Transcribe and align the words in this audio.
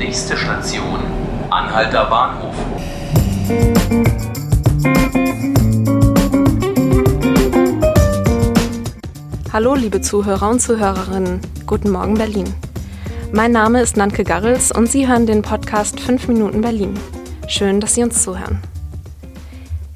Nächste 0.00 0.34
Station, 0.34 0.98
Anhalter 1.50 2.06
Bahnhof. 2.06 2.54
Hallo, 9.52 9.74
liebe 9.74 10.00
Zuhörer 10.00 10.48
und 10.48 10.60
Zuhörerinnen. 10.60 11.42
Guten 11.66 11.90
Morgen, 11.90 12.14
Berlin. 12.14 12.54
Mein 13.34 13.52
Name 13.52 13.82
ist 13.82 13.98
Nanke 13.98 14.24
Garrels 14.24 14.72
und 14.72 14.90
Sie 14.90 15.06
hören 15.06 15.26
den 15.26 15.42
Podcast 15.42 16.00
5 16.00 16.28
Minuten 16.28 16.62
Berlin. 16.62 16.98
Schön, 17.46 17.78
dass 17.78 17.94
Sie 17.94 18.02
uns 18.02 18.22
zuhören. 18.22 18.62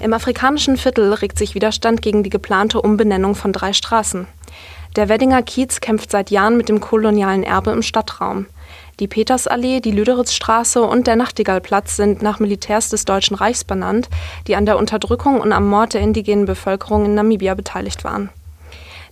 Im 0.00 0.12
afrikanischen 0.12 0.76
Viertel 0.76 1.14
regt 1.14 1.38
sich 1.38 1.54
Widerstand 1.54 2.02
gegen 2.02 2.22
die 2.22 2.30
geplante 2.30 2.82
Umbenennung 2.82 3.34
von 3.34 3.54
drei 3.54 3.72
Straßen. 3.72 4.26
Der 4.96 5.08
Weddinger 5.08 5.42
Kiez 5.42 5.80
kämpft 5.80 6.10
seit 6.10 6.30
Jahren 6.30 6.58
mit 6.58 6.68
dem 6.68 6.80
kolonialen 6.80 7.42
Erbe 7.42 7.70
im 7.70 7.80
Stadtraum. 7.80 8.44
Die 9.00 9.08
Petersallee, 9.08 9.80
die 9.80 9.90
Lüderitzstraße 9.90 10.80
und 10.80 11.08
der 11.08 11.16
Nachtigallplatz 11.16 11.96
sind 11.96 12.22
nach 12.22 12.38
Militärs 12.38 12.90
des 12.90 13.04
Deutschen 13.04 13.34
Reichs 13.34 13.64
benannt, 13.64 14.08
die 14.46 14.54
an 14.54 14.66
der 14.66 14.78
Unterdrückung 14.78 15.40
und 15.40 15.52
am 15.52 15.68
Mord 15.68 15.94
der 15.94 16.00
indigenen 16.00 16.44
Bevölkerung 16.44 17.04
in 17.04 17.14
Namibia 17.14 17.54
beteiligt 17.54 18.04
waren. 18.04 18.30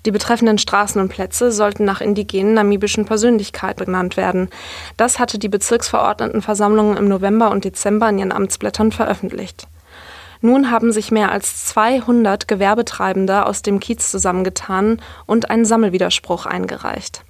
Die 0.07 0.13
betreffenden 0.13 0.59
Straßen 0.59 1.01
und 1.01 1.09
Plätze 1.09 1.51
sollten 1.51 1.85
nach 1.85 2.01
indigenen 2.01 2.55
namibischen 2.55 3.07
Persönlichkeiten 3.07 3.85
benannt 3.85 4.17
werden. 4.17 4.51
Das 4.97 5.19
hatte 5.19 5.39
die 5.39 5.49
Bezirksverordnetenversammlung 5.49 6.97
im 6.97 7.09
November 7.09 7.51
und 7.51 7.65
Dezember 7.65 8.09
in 8.09 8.19
ihren 8.19 8.33
Amtsblättern 8.33 8.93
veröffentlicht. 8.93 9.67
Nun 10.41 10.73
haben 10.73 10.91
sich 10.93 11.13
mehr 11.13 11.31
als 11.31 11.67
200 11.67 12.49
Gewerbetreibende 12.49 13.47
aus 13.47 13.63
dem 13.63 13.79
Kiez 13.79 14.11
zusammengetan 14.11 15.01
und 15.27 15.51
einen 15.51 15.65
Sammelwiderspruch 15.65 16.47
eingereicht. 16.47 17.25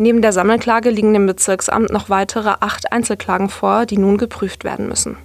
Neben 0.00 0.22
der 0.22 0.32
Sammelklage 0.32 0.88
liegen 0.88 1.12
dem 1.12 1.26
Bezirksamt 1.26 1.92
noch 1.92 2.08
weitere 2.08 2.54
acht 2.60 2.90
Einzelklagen 2.90 3.50
vor, 3.50 3.84
die 3.84 3.98
nun 3.98 4.16
geprüft 4.16 4.64
werden 4.64 4.88
müssen. 4.88 5.18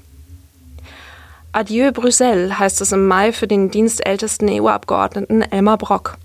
Adieu 1.53 1.93
Brüssel 1.93 2.59
heißt 2.59 2.81
es 2.81 2.91
im 2.91 3.07
Mai 3.07 3.31
für 3.31 3.47
den 3.47 3.71
dienstältesten 3.71 4.49
EU-Abgeordneten 4.49 5.43
Elmar 5.43 5.77
Brock. 5.77 6.17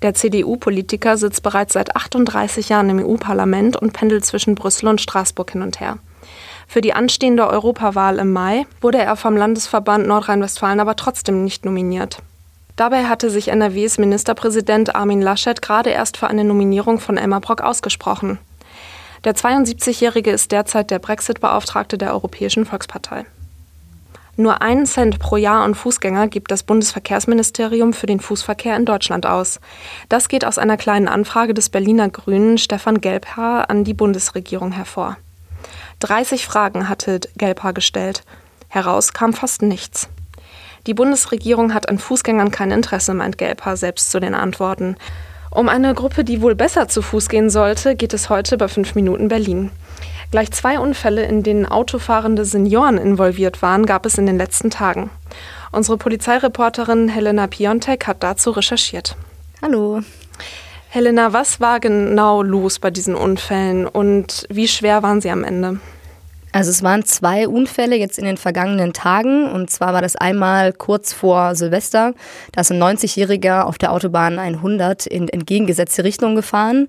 Der 0.00 0.14
CDU-Politiker 0.14 1.18
sitzt 1.18 1.42
bereits 1.42 1.74
seit 1.74 1.94
38 1.94 2.70
Jahren 2.70 2.88
im 2.88 3.04
EU-Parlament 3.04 3.76
und 3.76 3.92
pendelt 3.92 4.24
zwischen 4.24 4.54
Brüssel 4.54 4.88
und 4.88 5.02
Straßburg 5.02 5.50
hin 5.50 5.60
und 5.60 5.78
her. 5.78 5.98
Für 6.66 6.80
die 6.80 6.94
anstehende 6.94 7.46
Europawahl 7.48 8.18
im 8.18 8.32
Mai 8.32 8.64
wurde 8.80 8.96
er 8.96 9.16
vom 9.16 9.36
Landesverband 9.36 10.06
Nordrhein-Westfalen 10.06 10.80
aber 10.80 10.96
trotzdem 10.96 11.44
nicht 11.44 11.66
nominiert. 11.66 12.22
Dabei 12.80 13.04
hatte 13.04 13.28
sich 13.28 13.48
NRWs 13.48 13.98
Ministerpräsident 13.98 14.94
Armin 14.94 15.20
Laschet 15.20 15.60
gerade 15.60 15.90
erst 15.90 16.16
für 16.16 16.28
eine 16.28 16.44
Nominierung 16.44 16.98
von 16.98 17.18
Elmar 17.18 17.42
Brock 17.42 17.60
ausgesprochen. 17.60 18.38
Der 19.24 19.34
72-Jährige 19.34 20.30
ist 20.30 20.50
derzeit 20.50 20.90
der 20.90 20.98
Brexit-Beauftragte 20.98 21.98
der 21.98 22.14
Europäischen 22.14 22.64
Volkspartei. 22.64 23.26
Nur 24.36 24.62
einen 24.62 24.86
Cent 24.86 25.18
pro 25.18 25.36
Jahr 25.36 25.66
und 25.66 25.74
Fußgänger 25.74 26.28
gibt 26.28 26.50
das 26.50 26.62
Bundesverkehrsministerium 26.62 27.92
für 27.92 28.06
den 28.06 28.18
Fußverkehr 28.18 28.76
in 28.76 28.86
Deutschland 28.86 29.26
aus. 29.26 29.60
Das 30.08 30.30
geht 30.30 30.46
aus 30.46 30.56
einer 30.56 30.78
kleinen 30.78 31.06
Anfrage 31.06 31.52
des 31.52 31.68
Berliner 31.68 32.08
Grünen 32.08 32.56
Stefan 32.56 33.02
Gelbhaar 33.02 33.68
an 33.68 33.84
die 33.84 33.92
Bundesregierung 33.92 34.72
hervor. 34.72 35.18
30 35.98 36.46
Fragen 36.46 36.88
hatte 36.88 37.20
Gelbhaar 37.36 37.74
gestellt. 37.74 38.22
Heraus 38.68 39.12
kam 39.12 39.34
fast 39.34 39.60
nichts. 39.60 40.08
Die 40.86 40.94
Bundesregierung 40.94 41.74
hat 41.74 41.88
an 41.88 41.98
Fußgängern 41.98 42.50
kein 42.50 42.70
Interesse, 42.70 43.14
meint 43.14 43.38
Gelbhaar 43.38 43.76
selbst 43.76 44.10
zu 44.10 44.20
den 44.20 44.34
Antworten. 44.34 44.96
Um 45.50 45.68
eine 45.68 45.94
Gruppe, 45.94 46.24
die 46.24 46.42
wohl 46.42 46.54
besser 46.54 46.88
zu 46.88 47.02
Fuß 47.02 47.28
gehen 47.28 47.50
sollte, 47.50 47.96
geht 47.96 48.14
es 48.14 48.30
heute 48.30 48.56
bei 48.56 48.68
5 48.68 48.94
Minuten 48.94 49.28
Berlin. 49.28 49.70
Gleich 50.30 50.52
zwei 50.52 50.78
Unfälle, 50.78 51.24
in 51.24 51.42
denen 51.42 51.66
autofahrende 51.66 52.44
Senioren 52.44 52.98
involviert 52.98 53.62
waren, 53.62 53.84
gab 53.84 54.06
es 54.06 54.16
in 54.16 54.26
den 54.26 54.38
letzten 54.38 54.70
Tagen. 54.70 55.10
Unsere 55.72 55.98
Polizeireporterin 55.98 57.08
Helena 57.08 57.48
Piontek 57.48 58.06
hat 58.06 58.22
dazu 58.22 58.50
recherchiert. 58.52 59.16
Hallo. 59.60 60.02
Helena, 60.88 61.32
was 61.32 61.60
war 61.60 61.80
genau 61.80 62.42
los 62.42 62.78
bei 62.78 62.90
diesen 62.90 63.14
Unfällen 63.14 63.86
und 63.86 64.46
wie 64.50 64.68
schwer 64.68 65.02
waren 65.02 65.20
sie 65.20 65.30
am 65.30 65.44
Ende? 65.44 65.80
Also 66.52 66.70
es 66.70 66.82
waren 66.82 67.04
zwei 67.04 67.46
Unfälle 67.46 67.96
jetzt 67.96 68.18
in 68.18 68.24
den 68.24 68.36
vergangenen 68.36 68.92
Tagen. 68.92 69.48
Und 69.50 69.70
zwar 69.70 69.92
war 69.92 70.02
das 70.02 70.16
einmal 70.16 70.72
kurz 70.72 71.12
vor 71.12 71.54
Silvester. 71.54 72.14
Da 72.52 72.62
ist 72.62 72.72
ein 72.72 72.82
90-Jähriger 72.82 73.62
auf 73.62 73.78
der 73.78 73.92
Autobahn 73.92 74.38
100 74.38 75.06
in 75.06 75.28
entgegengesetzte 75.28 76.02
Richtung 76.02 76.34
gefahren. 76.34 76.88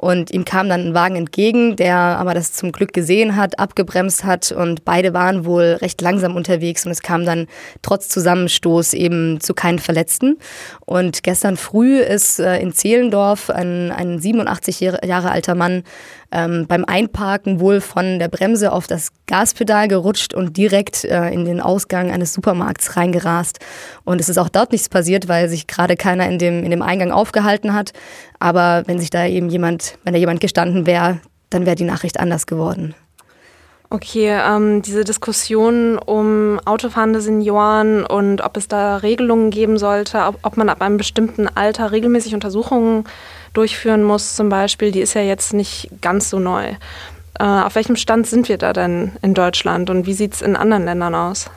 Und 0.00 0.30
ihm 0.30 0.46
kam 0.46 0.70
dann 0.70 0.80
ein 0.80 0.94
Wagen 0.94 1.16
entgegen, 1.16 1.76
der 1.76 1.94
aber 1.94 2.32
das 2.32 2.54
zum 2.54 2.72
Glück 2.72 2.94
gesehen 2.94 3.36
hat, 3.36 3.58
abgebremst 3.58 4.24
hat. 4.24 4.50
Und 4.50 4.86
beide 4.86 5.12
waren 5.12 5.44
wohl 5.44 5.76
recht 5.82 6.00
langsam 6.00 6.36
unterwegs. 6.36 6.86
Und 6.86 6.92
es 6.92 7.02
kam 7.02 7.26
dann 7.26 7.48
trotz 7.82 8.08
Zusammenstoß 8.08 8.94
eben 8.94 9.40
zu 9.42 9.52
keinen 9.52 9.78
Verletzten. 9.78 10.38
Und 10.86 11.22
gestern 11.22 11.58
früh 11.58 11.98
ist 11.98 12.40
äh, 12.40 12.60
in 12.60 12.72
Zehlendorf 12.72 13.50
ein, 13.50 13.92
ein 13.92 14.18
87 14.18 14.80
Jahre 14.80 15.32
alter 15.32 15.54
Mann 15.54 15.82
ähm, 16.32 16.66
beim 16.68 16.84
Einparken 16.84 17.60
wohl 17.60 17.80
von 17.80 18.18
der 18.18 18.28
Bremse 18.28 18.72
auf 18.72 18.86
das 18.86 19.10
Gaspedal 19.26 19.88
gerutscht 19.88 20.32
und 20.32 20.56
direkt 20.56 21.04
äh, 21.04 21.28
in 21.30 21.44
den 21.44 21.60
Ausgang 21.60 22.10
eines 22.10 22.32
Supermarkts 22.34 22.96
reingerast. 22.96 23.58
Und 24.04 24.20
es 24.20 24.28
ist 24.28 24.38
auch 24.38 24.48
dort 24.48 24.72
nichts 24.72 24.88
passiert, 24.88 25.28
weil 25.28 25.48
sich 25.48 25.66
gerade 25.66 25.96
keiner 25.96 26.28
in 26.28 26.38
dem, 26.38 26.64
in 26.64 26.70
dem 26.70 26.82
Eingang 26.82 27.10
aufgehalten 27.10 27.74
hat. 27.74 27.92
Aber 28.38 28.84
wenn 28.86 28.98
sich 28.98 29.10
da 29.10 29.26
eben 29.26 29.50
jemand, 29.50 29.89
wenn 30.04 30.12
da 30.12 30.18
jemand 30.18 30.40
gestanden 30.40 30.86
wäre, 30.86 31.20
dann 31.50 31.66
wäre 31.66 31.76
die 31.76 31.84
Nachricht 31.84 32.18
anders 32.20 32.46
geworden. 32.46 32.94
Okay, 33.92 34.28
ähm, 34.28 34.82
diese 34.82 35.02
Diskussion 35.02 35.98
um 35.98 36.60
autofahrende 36.64 37.20
Senioren 37.20 38.06
und 38.06 38.40
ob 38.40 38.56
es 38.56 38.68
da 38.68 38.98
Regelungen 38.98 39.50
geben 39.50 39.78
sollte, 39.78 40.26
ob, 40.26 40.38
ob 40.42 40.56
man 40.56 40.68
ab 40.68 40.80
einem 40.80 40.96
bestimmten 40.96 41.48
Alter 41.48 41.90
regelmäßig 41.90 42.34
Untersuchungen 42.34 43.02
durchführen 43.52 44.04
muss, 44.04 44.36
zum 44.36 44.48
Beispiel, 44.48 44.92
die 44.92 45.00
ist 45.00 45.14
ja 45.14 45.22
jetzt 45.22 45.54
nicht 45.54 45.90
ganz 46.00 46.30
so 46.30 46.38
neu. 46.38 46.74
Äh, 47.40 47.44
auf 47.44 47.74
welchem 47.74 47.96
Stand 47.96 48.28
sind 48.28 48.48
wir 48.48 48.58
da 48.58 48.72
denn 48.72 49.10
in 49.22 49.34
Deutschland 49.34 49.90
und 49.90 50.06
wie 50.06 50.14
sieht 50.14 50.34
es 50.34 50.42
in 50.42 50.54
anderen 50.54 50.84
Ländern 50.84 51.16
aus? 51.16 51.50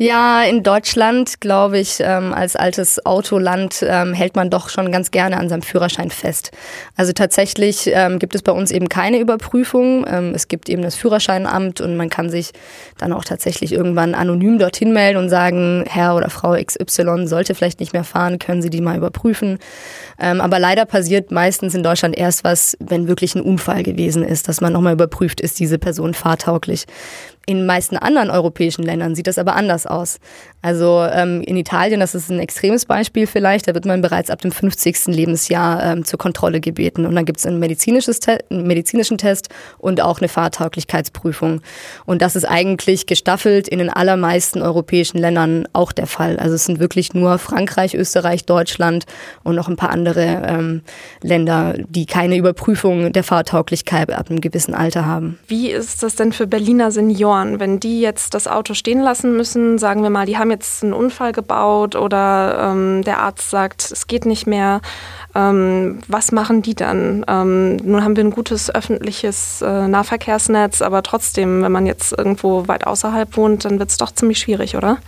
Ja, 0.00 0.44
in 0.44 0.62
Deutschland, 0.62 1.40
glaube 1.40 1.80
ich, 1.80 1.98
ähm, 1.98 2.32
als 2.32 2.54
altes 2.54 3.04
Autoland 3.04 3.82
ähm, 3.82 4.14
hält 4.14 4.36
man 4.36 4.48
doch 4.48 4.68
schon 4.68 4.92
ganz 4.92 5.10
gerne 5.10 5.38
an 5.38 5.48
seinem 5.48 5.62
Führerschein 5.62 6.10
fest. 6.10 6.52
Also 6.96 7.12
tatsächlich 7.12 7.90
ähm, 7.92 8.20
gibt 8.20 8.36
es 8.36 8.42
bei 8.42 8.52
uns 8.52 8.70
eben 8.70 8.88
keine 8.88 9.18
Überprüfung. 9.18 10.06
Ähm, 10.08 10.34
es 10.36 10.46
gibt 10.46 10.68
eben 10.68 10.82
das 10.82 10.94
Führerscheinamt 10.94 11.80
und 11.80 11.96
man 11.96 12.10
kann 12.10 12.30
sich 12.30 12.52
dann 12.96 13.12
auch 13.12 13.24
tatsächlich 13.24 13.72
irgendwann 13.72 14.14
anonym 14.14 14.60
dorthin 14.60 14.92
melden 14.92 15.18
und 15.18 15.30
sagen, 15.30 15.84
Herr 15.88 16.14
oder 16.14 16.30
Frau 16.30 16.54
XY 16.54 17.26
sollte 17.26 17.56
vielleicht 17.56 17.80
nicht 17.80 17.92
mehr 17.92 18.04
fahren, 18.04 18.38
können 18.38 18.62
Sie 18.62 18.70
die 18.70 18.80
mal 18.80 18.96
überprüfen. 18.96 19.58
Ähm, 20.20 20.40
aber 20.40 20.60
leider 20.60 20.84
passiert 20.84 21.32
meistens 21.32 21.74
in 21.74 21.82
Deutschland 21.82 22.16
erst 22.16 22.44
was, 22.44 22.76
wenn 22.78 23.08
wirklich 23.08 23.34
ein 23.34 23.42
Unfall 23.42 23.82
gewesen 23.82 24.22
ist, 24.22 24.46
dass 24.46 24.60
man 24.60 24.72
nochmal 24.72 24.92
überprüft, 24.92 25.40
ist 25.40 25.58
diese 25.58 25.78
Person 25.78 26.14
fahrtauglich. 26.14 26.86
In 27.48 27.64
meisten 27.64 27.96
anderen 27.96 28.28
europäischen 28.28 28.82
Ländern 28.82 29.14
sieht 29.14 29.26
das 29.26 29.38
aber 29.38 29.56
anders 29.56 29.86
aus. 29.90 30.18
Also 30.60 31.06
ähm, 31.12 31.42
in 31.42 31.56
Italien, 31.56 32.00
das 32.00 32.14
ist 32.14 32.30
ein 32.30 32.40
extremes 32.40 32.84
Beispiel 32.84 33.26
vielleicht, 33.26 33.68
da 33.68 33.74
wird 33.74 33.84
man 33.84 34.00
bereits 34.00 34.28
ab 34.28 34.40
dem 34.40 34.50
50. 34.50 35.06
Lebensjahr 35.06 35.84
ähm, 35.84 36.04
zur 36.04 36.18
Kontrolle 36.18 36.60
gebeten. 36.60 37.06
Und 37.06 37.14
dann 37.14 37.24
gibt 37.24 37.38
es 37.38 37.46
ein 37.46 37.58
medizinisches 37.58 38.20
Te 38.20 38.38
einen 38.50 38.66
medizinischen 38.66 39.18
Test 39.18 39.48
und 39.78 40.00
auch 40.00 40.18
eine 40.18 40.28
Fahrtauglichkeitsprüfung. 40.28 41.60
Und 42.06 42.22
das 42.22 42.34
ist 42.34 42.44
eigentlich 42.44 43.06
gestaffelt 43.06 43.68
in 43.68 43.78
den 43.78 43.90
allermeisten 43.90 44.62
europäischen 44.62 45.18
Ländern 45.18 45.68
auch 45.72 45.92
der 45.92 46.06
Fall. 46.06 46.38
Also 46.38 46.56
es 46.56 46.64
sind 46.64 46.80
wirklich 46.80 47.14
nur 47.14 47.38
Frankreich, 47.38 47.94
Österreich, 47.94 48.44
Deutschland 48.44 49.04
und 49.44 49.54
noch 49.54 49.68
ein 49.68 49.76
paar 49.76 49.90
andere 49.90 50.42
ähm, 50.46 50.82
Länder, 51.22 51.74
die 51.88 52.06
keine 52.06 52.36
Überprüfung 52.36 53.12
der 53.12 53.22
Fahrtauglichkeit 53.22 54.10
ab 54.10 54.28
einem 54.28 54.40
gewissen 54.40 54.74
Alter 54.74 55.06
haben. 55.06 55.38
Wie 55.46 55.70
ist 55.70 56.02
das 56.02 56.16
denn 56.16 56.32
für 56.32 56.46
Berliner 56.46 56.90
Senioren? 56.90 57.08
Senioren, 57.08 57.60
wenn 57.60 57.80
die 57.80 58.00
jetzt 58.00 58.34
das 58.34 58.46
Auto 58.46 58.74
stehen 58.74 59.00
lassen 59.00 59.36
müssen, 59.36 59.77
sagen 59.78 60.02
wir 60.02 60.10
mal, 60.10 60.26
die 60.26 60.38
haben 60.38 60.50
jetzt 60.50 60.82
einen 60.82 60.92
Unfall 60.92 61.32
gebaut 61.32 61.96
oder 61.96 62.70
ähm, 62.72 63.02
der 63.04 63.18
Arzt 63.18 63.50
sagt, 63.50 63.90
es 63.90 64.06
geht 64.06 64.26
nicht 64.26 64.46
mehr, 64.46 64.80
ähm, 65.34 66.00
was 66.08 66.32
machen 66.32 66.62
die 66.62 66.74
dann? 66.74 67.24
Ähm, 67.28 67.76
nun 67.76 68.02
haben 68.02 68.16
wir 68.16 68.24
ein 68.24 68.30
gutes 68.30 68.74
öffentliches 68.74 69.62
äh, 69.62 69.88
Nahverkehrsnetz, 69.88 70.82
aber 70.82 71.02
trotzdem, 71.02 71.62
wenn 71.62 71.72
man 71.72 71.86
jetzt 71.86 72.16
irgendwo 72.16 72.66
weit 72.66 72.86
außerhalb 72.86 73.36
wohnt, 73.36 73.64
dann 73.64 73.78
wird 73.78 73.90
es 73.90 73.96
doch 73.96 74.12
ziemlich 74.12 74.38
schwierig, 74.38 74.76
oder? 74.76 74.98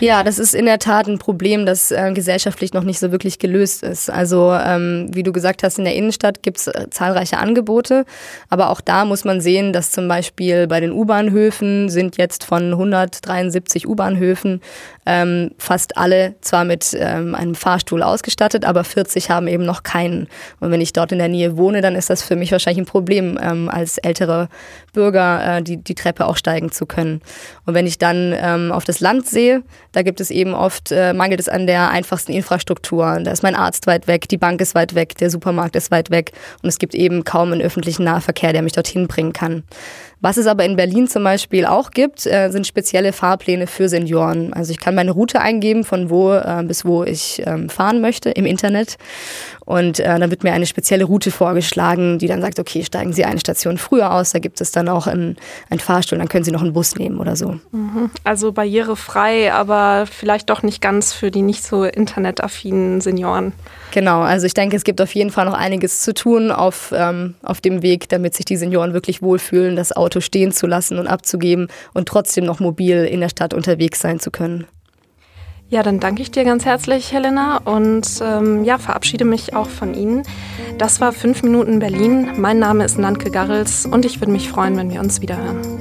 Ja, 0.00 0.22
das 0.22 0.38
ist 0.38 0.54
in 0.54 0.64
der 0.64 0.78
Tat 0.78 1.06
ein 1.06 1.18
Problem, 1.18 1.66
das 1.66 1.90
äh, 1.90 2.12
gesellschaftlich 2.12 2.72
noch 2.72 2.84
nicht 2.84 2.98
so 2.98 3.12
wirklich 3.12 3.38
gelöst 3.38 3.82
ist. 3.82 4.10
Also 4.10 4.52
ähm, 4.52 5.08
wie 5.12 5.22
du 5.22 5.32
gesagt 5.32 5.62
hast, 5.62 5.78
in 5.78 5.84
der 5.84 5.94
Innenstadt 5.94 6.42
gibt 6.42 6.58
es 6.58 6.66
äh, 6.66 6.88
zahlreiche 6.90 7.38
Angebote, 7.38 8.04
aber 8.48 8.70
auch 8.70 8.80
da 8.80 9.04
muss 9.04 9.24
man 9.24 9.40
sehen, 9.40 9.72
dass 9.72 9.90
zum 9.90 10.08
Beispiel 10.08 10.66
bei 10.66 10.80
den 10.80 10.92
U-Bahnhöfen 10.92 11.30
U-Bahnhöfen 11.30 11.88
sind 11.88 12.16
jetzt 12.16 12.44
von 12.44 12.72
173 12.72 13.86
U-Bahnhöfen 14.10 14.60
ähm, 15.06 15.50
fast 15.58 15.96
alle 15.96 16.34
zwar 16.40 16.64
mit 16.64 16.96
ähm, 16.98 17.34
einem 17.34 17.54
Fahrstuhl 17.54 18.02
ausgestattet, 18.02 18.64
aber 18.64 18.84
40 18.84 19.30
haben 19.30 19.48
eben 19.48 19.64
noch 19.64 19.82
keinen. 19.82 20.28
Und 20.60 20.70
wenn 20.70 20.80
ich 20.80 20.92
dort 20.92 21.10
in 21.10 21.18
der 21.18 21.28
Nähe 21.28 21.56
wohne, 21.56 21.80
dann 21.80 21.96
ist 21.96 22.10
das 22.10 22.22
für 22.22 22.36
mich 22.36 22.52
wahrscheinlich 22.52 22.82
ein 22.82 22.90
Problem, 22.90 23.38
ähm, 23.42 23.68
als 23.68 23.98
ältere 23.98 24.48
Bürger 24.92 25.58
äh, 25.58 25.62
die, 25.62 25.78
die 25.78 25.94
Treppe 25.94 26.26
auch 26.26 26.36
steigen 26.36 26.70
zu 26.70 26.86
können. 26.86 27.22
Und 27.66 27.74
wenn 27.74 27.86
ich 27.86 27.98
dann 27.98 28.34
ähm, 28.36 28.72
auf 28.72 28.84
das 28.84 29.00
Land 29.00 29.26
sehe, 29.26 29.62
da 29.92 30.02
gibt 30.02 30.20
es 30.20 30.30
eben 30.30 30.54
oft, 30.54 30.92
äh, 30.92 31.12
mangelt 31.12 31.40
es 31.40 31.48
an 31.48 31.66
der 31.66 31.90
einfachsten 31.90 32.32
Infrastruktur. 32.32 33.20
Da 33.20 33.32
ist 33.32 33.42
mein 33.42 33.56
Arzt 33.56 33.86
weit 33.86 34.06
weg, 34.06 34.28
die 34.28 34.38
Bank 34.38 34.60
ist 34.60 34.74
weit 34.74 34.94
weg, 34.94 35.16
der 35.16 35.30
Supermarkt 35.30 35.76
ist 35.76 35.90
weit 35.90 36.10
weg 36.10 36.32
und 36.62 36.68
es 36.68 36.78
gibt 36.78 36.94
eben 36.94 37.24
kaum 37.24 37.52
einen 37.52 37.62
öffentlichen 37.62 38.04
Nahverkehr, 38.04 38.52
der 38.52 38.62
mich 38.62 38.72
dorthin 38.72 39.08
bringen 39.08 39.32
kann. 39.32 39.64
Was 40.20 40.36
es 40.36 40.46
aber 40.46 40.64
in 40.64 40.76
Berlin 40.76 41.08
zum 41.08 41.24
Beispiel 41.24 41.64
auch 41.64 41.90
gibt, 41.90 42.26
äh, 42.26 42.50
sind 42.50 42.66
spezielle 42.66 43.12
Fahrpläne 43.12 43.66
für 43.66 43.88
Senioren. 43.88 44.52
Also 44.52 44.70
ich 44.72 44.78
kann 44.78 44.94
meine 44.94 45.12
Route 45.12 45.40
eingeben, 45.40 45.82
von 45.84 46.10
wo 46.10 46.32
äh, 46.32 46.62
bis 46.66 46.84
wo 46.84 47.04
ich 47.04 47.42
ähm, 47.46 47.68
fahren 47.68 48.00
möchte 48.00 48.30
im 48.30 48.44
Internet. 48.44 48.96
Und 49.64 50.00
äh, 50.00 50.18
dann 50.18 50.30
wird 50.30 50.42
mir 50.42 50.52
eine 50.52 50.66
spezielle 50.66 51.04
Route 51.04 51.30
vorgeschlagen, 51.30 52.18
die 52.18 52.26
dann 52.26 52.40
sagt, 52.40 52.58
okay, 52.58 52.82
steigen 52.82 53.12
Sie 53.12 53.24
eine 53.24 53.38
Station 53.38 53.78
früher 53.78 54.12
aus, 54.12 54.32
da 54.32 54.40
gibt 54.40 54.60
es 54.60 54.72
dann 54.72 54.88
auch 54.88 55.06
einen, 55.06 55.36
einen 55.70 55.80
Fahrstuhl, 55.80 56.18
dann 56.18 56.28
können 56.28 56.44
Sie 56.44 56.50
noch 56.50 56.62
einen 56.62 56.72
Bus 56.72 56.96
nehmen 56.96 57.18
oder 57.18 57.36
so. 57.36 57.60
Mhm. 57.70 58.10
Also 58.24 58.52
barrierefrei, 58.52 59.52
aber 59.52 60.06
vielleicht 60.10 60.50
doch 60.50 60.62
nicht 60.62 60.82
ganz 60.82 61.12
für 61.12 61.30
die 61.30 61.42
nicht 61.42 61.62
so 61.62 61.84
internetaffinen 61.84 63.00
Senioren. 63.00 63.52
Genau, 63.92 64.20
also 64.20 64.46
ich 64.46 64.54
denke, 64.54 64.76
es 64.76 64.84
gibt 64.84 65.00
auf 65.00 65.14
jeden 65.14 65.30
Fall 65.30 65.46
noch 65.46 65.54
einiges 65.54 66.00
zu 66.00 66.14
tun 66.14 66.50
auf, 66.50 66.92
ähm, 66.96 67.34
auf 67.42 67.60
dem 67.60 67.82
Weg, 67.82 68.08
damit 68.08 68.34
sich 68.34 68.44
die 68.44 68.56
Senioren 68.56 68.92
wirklich 68.94 69.22
wohlfühlen, 69.22 69.76
das 69.76 69.92
Auto 70.10 70.20
stehen 70.20 70.50
zu 70.50 70.66
lassen 70.66 70.98
und 70.98 71.06
abzugeben 71.06 71.68
und 71.94 72.08
trotzdem 72.08 72.44
noch 72.44 72.58
mobil 72.58 73.04
in 73.04 73.20
der 73.20 73.28
Stadt 73.28 73.54
unterwegs 73.54 74.00
sein 74.00 74.18
zu 74.18 74.32
können. 74.32 74.66
Ja, 75.68 75.84
dann 75.84 76.00
danke 76.00 76.20
ich 76.22 76.32
dir 76.32 76.42
ganz 76.42 76.64
herzlich, 76.64 77.12
Helena, 77.12 77.58
und 77.58 78.04
ähm, 78.20 78.64
ja, 78.64 78.78
verabschiede 78.78 79.24
mich 79.24 79.54
auch 79.54 79.68
von 79.68 79.94
Ihnen. 79.94 80.24
Das 80.78 81.00
war 81.00 81.12
5 81.12 81.44
Minuten 81.44 81.78
Berlin. 81.78 82.32
Mein 82.38 82.58
Name 82.58 82.84
ist 82.84 82.98
Nanke 82.98 83.30
Garrels 83.30 83.86
und 83.86 84.04
ich 84.04 84.20
würde 84.20 84.32
mich 84.32 84.48
freuen, 84.48 84.76
wenn 84.76 84.90
wir 84.90 84.98
uns 84.98 85.20
wiederhören. 85.20 85.79